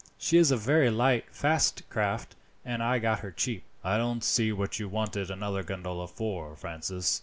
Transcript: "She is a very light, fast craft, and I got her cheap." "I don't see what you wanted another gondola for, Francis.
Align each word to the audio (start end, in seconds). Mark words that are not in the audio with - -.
"She 0.17 0.37
is 0.39 0.49
a 0.49 0.57
very 0.57 0.89
light, 0.89 1.25
fast 1.31 1.87
craft, 1.91 2.35
and 2.65 2.81
I 2.81 2.97
got 2.97 3.19
her 3.19 3.29
cheap." 3.29 3.61
"I 3.83 3.99
don't 3.99 4.23
see 4.23 4.51
what 4.51 4.79
you 4.79 4.89
wanted 4.89 5.29
another 5.29 5.61
gondola 5.61 6.07
for, 6.07 6.55
Francis. 6.55 7.19